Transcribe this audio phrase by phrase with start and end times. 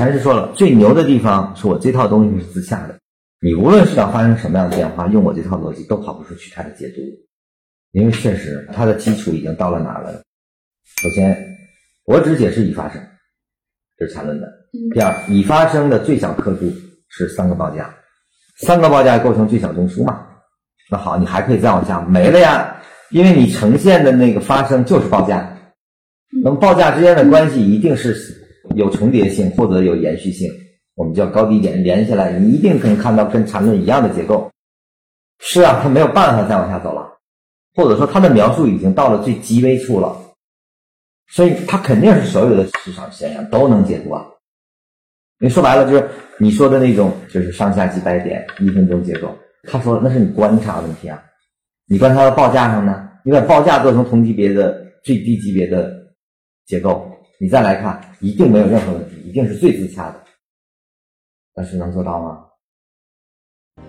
[0.00, 2.98] 还是说了，最牛的地方是我这套东西是自洽的。
[3.38, 7.02] 你无论是要发生什么样的变化，用我这套逻辑都跑不出去它的解读，
[7.92, 10.22] 因为确实它的基础已经到了哪了。
[11.02, 11.36] 首先，
[12.06, 12.98] 我只解释已发生，
[13.98, 14.48] 这是缠论的。
[14.94, 16.72] 第二，已发生的最小刻度
[17.10, 17.94] 是三个报价，
[18.56, 20.26] 三个报价构成最小中枢嘛？
[20.90, 22.74] 那好，你还可以再往下，没了呀，
[23.10, 25.54] 因为你呈现的那个发生就是报价，
[26.42, 28.14] 那么报价之间的关系一定是
[28.76, 30.50] 有重叠性或者有延续性。
[30.94, 34.50] 我们叫高低点连起来，你一定可以看到跟缠论一样的结构。
[35.38, 37.08] 是啊，它没有办法再往下走了，
[37.74, 40.14] 或者说它的描述已经到了最极微处了，
[41.28, 44.26] 所以它肯定是所有的市场现象都能解读啊。
[45.38, 46.06] 你说白了就是
[46.38, 49.34] 你说的那种，就是上下几百点一分钟结构。
[49.64, 51.22] 他说那是你观察问题啊，
[51.86, 55.90] 你观察到报价上呢，你把报价做成同级别的最低级别的
[56.66, 60.22] 结构，你再来看，一定没有任何问题，一定是最自洽的。
[61.54, 62.48] 但是能做到吗？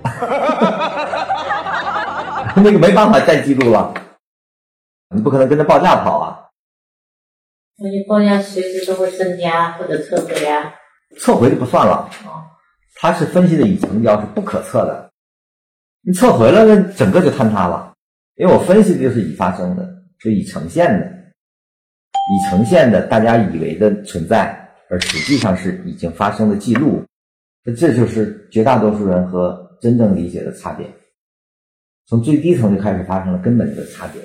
[2.56, 3.94] 那个没办法再记录了，
[5.14, 6.48] 你不可能跟着报价跑啊。
[7.78, 10.74] 那你报价随时都会增加或者撤回啊？
[11.20, 12.48] 撤回就不算了啊，
[12.96, 15.12] 它是分析的已成交是不可测的，
[16.04, 17.94] 你撤回了，那整个就坍塌了。
[18.36, 19.86] 因为我分析的就是已发生的，
[20.20, 21.21] 是已呈现的，
[22.30, 27.04] 已呈现的，大家以为的存在，而实际上是已经发生的记录。
[27.64, 30.88] 那这就是绝大多数人和真正理解的差别，
[32.08, 34.22] 从最低层就开始发生了根本的差别。